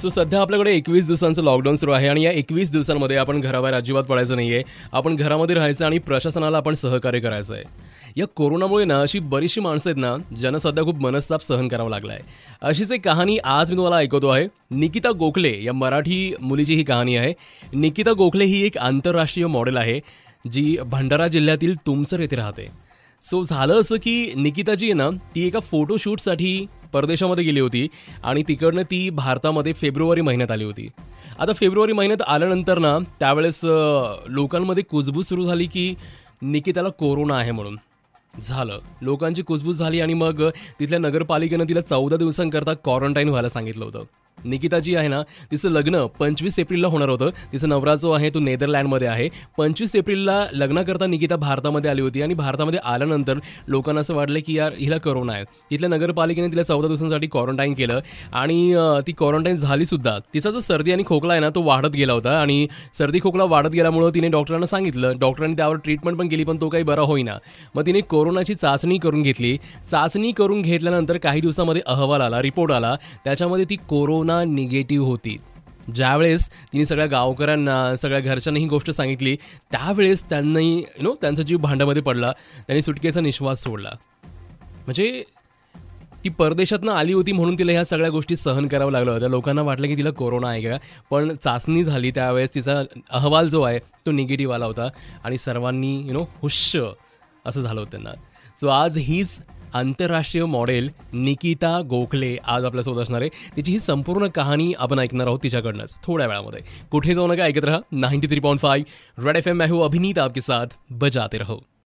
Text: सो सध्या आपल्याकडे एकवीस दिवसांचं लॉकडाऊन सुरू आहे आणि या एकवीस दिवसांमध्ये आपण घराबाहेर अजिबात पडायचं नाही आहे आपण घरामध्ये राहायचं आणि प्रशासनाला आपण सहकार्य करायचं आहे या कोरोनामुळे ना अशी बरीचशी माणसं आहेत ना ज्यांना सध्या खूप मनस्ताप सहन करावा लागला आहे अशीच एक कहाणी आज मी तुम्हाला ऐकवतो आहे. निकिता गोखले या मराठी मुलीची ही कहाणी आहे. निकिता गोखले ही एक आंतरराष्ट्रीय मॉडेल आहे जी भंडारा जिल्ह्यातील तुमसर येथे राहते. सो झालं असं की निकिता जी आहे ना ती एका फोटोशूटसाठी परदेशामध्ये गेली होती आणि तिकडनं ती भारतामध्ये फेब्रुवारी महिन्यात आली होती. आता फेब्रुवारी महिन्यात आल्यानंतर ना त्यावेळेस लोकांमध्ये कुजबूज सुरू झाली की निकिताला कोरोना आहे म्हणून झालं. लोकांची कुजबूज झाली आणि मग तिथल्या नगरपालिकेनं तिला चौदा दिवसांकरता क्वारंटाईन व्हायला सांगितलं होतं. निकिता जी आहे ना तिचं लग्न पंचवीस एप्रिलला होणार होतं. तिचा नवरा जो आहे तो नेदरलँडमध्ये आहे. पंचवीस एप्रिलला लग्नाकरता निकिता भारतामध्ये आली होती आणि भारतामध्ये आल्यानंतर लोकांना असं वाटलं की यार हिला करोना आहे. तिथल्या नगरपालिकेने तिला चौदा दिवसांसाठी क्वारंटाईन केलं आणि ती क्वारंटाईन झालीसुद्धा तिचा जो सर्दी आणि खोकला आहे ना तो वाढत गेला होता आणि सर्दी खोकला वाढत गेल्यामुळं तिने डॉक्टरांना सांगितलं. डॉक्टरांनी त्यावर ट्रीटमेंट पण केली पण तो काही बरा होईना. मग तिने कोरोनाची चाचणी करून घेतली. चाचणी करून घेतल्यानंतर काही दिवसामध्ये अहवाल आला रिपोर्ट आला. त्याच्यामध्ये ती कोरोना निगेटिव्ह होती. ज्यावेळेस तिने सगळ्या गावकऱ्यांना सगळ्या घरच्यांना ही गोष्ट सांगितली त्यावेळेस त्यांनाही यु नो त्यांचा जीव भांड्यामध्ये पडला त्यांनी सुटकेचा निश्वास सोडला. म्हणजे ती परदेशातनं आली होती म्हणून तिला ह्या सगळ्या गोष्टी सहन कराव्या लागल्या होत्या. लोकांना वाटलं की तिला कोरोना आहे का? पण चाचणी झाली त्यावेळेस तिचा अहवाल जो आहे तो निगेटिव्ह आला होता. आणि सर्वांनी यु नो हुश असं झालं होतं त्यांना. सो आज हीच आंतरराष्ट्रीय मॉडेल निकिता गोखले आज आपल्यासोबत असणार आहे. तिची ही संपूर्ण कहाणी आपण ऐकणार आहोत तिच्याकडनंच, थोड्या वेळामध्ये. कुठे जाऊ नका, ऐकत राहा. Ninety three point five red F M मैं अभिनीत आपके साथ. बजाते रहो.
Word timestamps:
सो 0.00 0.08
सध्या 0.08 0.40
आपल्याकडे 0.40 0.72
एकवीस 0.76 1.06
दिवसांचं 1.06 1.42
लॉकडाऊन 1.44 1.76
सुरू 1.76 1.92
आहे 1.92 2.08
आणि 2.08 2.22
या 2.22 2.30
एकवीस 2.30 2.70
दिवसांमध्ये 2.70 3.16
आपण 3.16 3.40
घराबाहेर 3.40 3.76
अजिबात 3.76 4.04
पडायचं 4.04 4.36
नाही 4.36 4.54
आहे 4.54 4.62
आपण 4.92 5.14
घरामध्ये 5.16 5.54
राहायचं 5.56 5.84
आणि 5.86 5.98
प्रशासनाला 5.98 6.56
आपण 6.56 6.74
सहकार्य 6.74 7.20
करायचं 7.20 7.54
आहे 7.54 7.62
या 8.16 8.26
कोरोनामुळे 8.36 8.84
ना 8.84 9.00
अशी 9.00 9.18
बरीचशी 9.18 9.60
माणसं 9.60 9.90
आहेत 9.90 10.00
ना 10.00 10.14
ज्यांना 10.38 10.58
सध्या 10.58 10.84
खूप 10.84 11.00
मनस्ताप 11.02 11.42
सहन 11.42 11.68
करावा 11.68 11.90
लागला 11.90 12.12
आहे 12.12 12.22
अशीच 12.62 12.92
एक 12.92 13.04
कहाणी 13.04 13.38
आज 13.44 13.70
मी 13.70 13.76
तुम्हाला 13.76 13.96
ऐकवतो 13.96 14.28
आहे. 14.28 14.46
निकिता 14.70 15.10
गोखले 15.10 15.56
या 15.64 15.72
मराठी 15.72 16.32
मुलीची 16.40 16.74
ही 16.74 16.84
कहाणी 16.84 17.16
आहे. 17.16 17.32
निकिता 17.74 18.12
गोखले 18.12 18.44
ही 18.44 18.64
एक 18.66 18.78
आंतरराष्ट्रीय 18.78 19.46
मॉडेल 19.46 19.76
आहे 19.76 20.00
जी 20.52 20.76
भंडारा 20.86 21.28
जिल्ह्यातील 21.28 21.74
तुमसर 21.86 22.20
येथे 22.20 22.36
राहते. 22.36 22.68
सो 23.22 23.42
झालं 23.42 23.80
असं 23.80 23.96
की 23.96 24.32
निकिता 24.36 24.74
जी 24.74 24.86
आहे 24.86 24.94
ना 24.94 25.08
ती 25.34 25.46
एका 25.46 25.60
फोटोशूटसाठी 25.60 26.66
परदेशामध्ये 26.92 27.44
गेली 27.44 27.60
होती 27.60 27.86
आणि 28.22 28.42
तिकडनं 28.48 28.82
ती 28.82 29.08
भारतामध्ये 29.10 29.72
फेब्रुवारी 29.72 30.20
महिन्यात 30.20 30.50
आली 30.50 30.64
होती. 30.64 30.88
आता 31.38 31.52
फेब्रुवारी 31.52 31.92
महिन्यात 31.92 32.22
आल्यानंतर 32.26 32.78
ना 32.78 32.98
त्यावेळेस 33.20 33.60
लोकांमध्ये 33.64 34.82
कुजबूज 34.82 35.26
सुरू 35.26 35.44
झाली 35.44 35.66
की 35.66 35.94
निकिताला 36.42 36.88
कोरोना 36.88 37.34
आहे 37.34 37.50
म्हणून 37.50 37.76
झालं. 38.40 38.78
लोकांची 39.02 39.42
कुजबूज 39.42 39.78
झाली 39.78 40.00
आणि 40.00 40.14
मग 40.14 40.42
तिथल्या 40.80 40.98
नगरपालिकेनं 40.98 41.64
तिला 41.68 41.80
चौदा 41.80 42.16
दिवसांकरता 42.16 42.74
क्वारंटाईन 42.74 43.28
व्हायला 43.28 43.48
सांगितलं 43.48 43.84
होतं. 43.84 44.04
निकिता 44.44 44.78
जी 44.78 44.94
आहे 44.94 45.08
ना 45.08 45.22
तिचं 45.50 45.70
लग्न 45.70 46.04
पंचवीस 46.18 46.58
एप्रिलला 46.58 46.88
होणार 46.88 47.08
होतं. 47.08 47.30
तिचा 47.52 47.66
नवरा 47.66 47.94
जो 47.94 48.10
आहे 48.12 48.30
तो 48.30 48.40
नेदरलँडमध्ये 48.40 49.08
आहे. 49.08 49.28
पंचवीस 49.58 49.94
एप्रिलला 49.96 50.46
लग्नाकरता 50.52 51.06
निकिता 51.06 51.36
भारतामध्ये 51.36 51.90
आली 51.90 52.02
होती 52.02 52.22
आणि 52.22 52.34
भारतामध्ये 52.34 52.80
आल्यानंतर 52.84 53.38
लोकांना 53.68 54.00
असं 54.00 54.14
वाटलं 54.14 54.40
की 54.46 54.56
यार 54.56 54.72
हिला 54.78 54.98
करोना 54.98 55.32
आहे. 55.32 55.44
तिथल्या 55.70 55.88
नगरपालिकेने 55.90 56.48
तिला 56.52 56.62
चौदा 56.62 56.88
दिवसांसाठी 56.88 57.26
क्वारंटाईन 57.26 57.74
केलं 57.74 58.00
आणि 58.32 58.74
ती 59.06 59.12
क्वारंटाईन 59.18 59.56
झालीसुद्धा 59.56 60.18
तिचा 60.34 60.50
जो 60.50 60.60
सर्दी 60.60 60.92
आणि 60.92 61.02
खोकला 61.06 61.32
आहे 61.32 61.40
ना 61.40 61.50
तो 61.54 61.62
वाढत 61.62 61.94
गेला 61.94 62.12
होता 62.12 62.38
आणि 62.40 62.66
सर्दी 62.98 63.20
खोकला 63.22 63.44
वाढत 63.44 63.70
गेल्यामुळं 63.70 64.10
तिने 64.14 64.28
डॉक्टरांना 64.28 64.66
सांगितलं. 64.66 65.18
डॉक्टरांनी 65.20 65.56
त्यावर 65.56 65.76
ट्रीटमेंट 65.84 66.18
पण 66.18 66.28
केली 66.28 66.44
पण 66.44 66.60
तो 66.60 66.68
काही 66.68 66.84
बरा 66.84 67.02
होईना. 67.02 67.36
मग 67.74 67.86
तिने 67.86 68.00
कोरोनाची 68.00 68.54
चाचणी 68.54 68.98
करून 68.98 69.22
घेतली. 69.22 69.56
चाचणी 69.90 70.32
करून 70.32 70.62
घेतल्यानंतर 70.62 71.16
काही 71.18 71.40
दिवसामध्ये 71.40 71.82
अहवाल 71.86 72.20
आला 72.20 72.42
रिपोर्ट 72.42 72.72
आला. 72.72 72.94
त्याच्यामध्ये 73.24 73.64
ती 73.70 73.76
कोरोना 73.88 74.25
निगेटिव्ह 74.44 75.06
होती. 75.06 75.36
ज्यावेळेस 75.94 76.48
तिने 76.72 76.86
सगळ्या 76.86 77.06
गावकऱ्यांना 77.06 77.96
सगळ्या 77.96 78.20
घरच्यांना 78.20 78.60
ही 78.60 78.66
गोष्ट 78.66 78.90
सांगितली 78.90 79.36
त्यावेळेस 79.70 80.22
त्यांनाही 80.22 80.78
यु 80.78 81.02
नो 81.02 81.14
त्यांचा 81.14 81.42
जीव 81.42 81.58
भांड्यामध्ये 81.58 82.02
पडला 82.02 82.32
त्यांनी 82.66 82.82
सुटकेचा 82.82 83.20
निश्वास 83.20 83.62
सोडला. 83.62 83.90
म्हणजे 84.64 85.24
ती 86.24 86.28
परदेशातनं 86.28 86.92
आली 86.92 87.12
होती 87.12 87.32
म्हणून 87.32 87.58
तिला 87.58 87.72
ह्या 87.72 87.84
सगळ्या 87.84 88.10
गोष्टी 88.10 88.36
सहन 88.36 88.68
कराव्या 88.68 88.92
लागल्या 88.92 89.14
होत्या. 89.14 89.28
लोकांना 89.28 89.62
वाटलं 89.62 89.86
की 89.86 89.96
तिला 89.96 90.10
कोरोना 90.10 90.48
आहे 90.48 90.62
का? 90.62 90.76
पण 91.10 91.34
चाचणी 91.34 91.84
झाली 91.84 92.10
त्यावेळेस 92.10 92.54
तिचा 92.54 92.82
अहवाल 93.10 93.48
जो 93.48 93.62
आहे 93.62 93.78
तो 93.78 94.10
निगेटिव्ह 94.10 94.54
आला 94.54 94.66
होता. 94.66 94.88
आणि 95.24 95.38
सर्वांनी 95.38 95.96
यु 96.06 96.12
नो 96.12 96.24
हुश 96.42 96.76
असं 97.46 97.60
झालं 97.60 97.80
होतं 97.80 97.90
त्यांना. 97.90 98.10
सो 98.60 98.68
आज 98.68 98.98
हीच 98.98 99.40
आंतरराष्ट्रीय 99.74 100.44
मॉडेल 100.44 100.90
निकिता 101.12 101.80
गोखले 101.80 102.36
आज 102.46 102.64
आपल्यासोबत 102.64 103.02
असणार 103.02 103.20
आहे. 103.20 103.30
तिची 103.56 103.72
ही 103.72 103.78
संपूर्ण 103.78 104.26
कहाणी 104.26 104.72
आपण 104.78 104.98
ऐकणार 104.98 105.26
आहोत 105.26 105.38
तिच्याकडनंच, 105.42 105.96
थोड्या 106.02 106.26
वेळामध्ये. 106.26 106.60
कुठे 106.90 107.14
जाऊ 107.14 107.26
नका, 107.26 107.42
ऐकत 107.42 107.64
राहा. 107.64 107.78
Ninety 107.92 108.28
three 108.28 108.40
point 108.40 108.60
five 108.60 109.24
red 109.26 109.36
F 109.36 109.48
M 109.48 109.56
मैं 109.56 109.84
अभिनीत 109.84 110.18
आपके 110.18 110.40
साथ. 110.40 110.66
बजाते 110.90 111.38
रहो. 111.38 111.60